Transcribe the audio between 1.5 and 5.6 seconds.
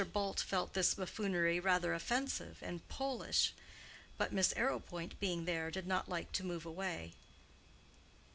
rather offensive and Polish, but—Miss Arrowpoint being